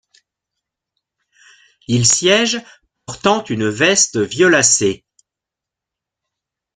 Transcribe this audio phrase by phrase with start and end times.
[1.87, 2.63] Ils siègent
[3.05, 5.05] portant une veste violacée.